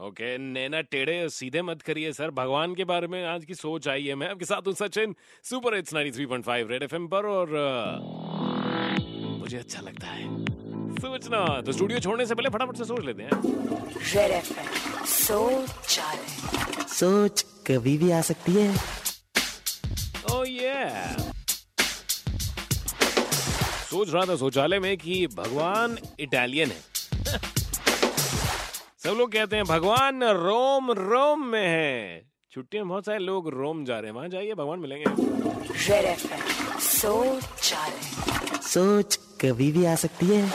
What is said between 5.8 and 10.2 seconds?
93.5 red FM पर और मुझे अच्छा लगता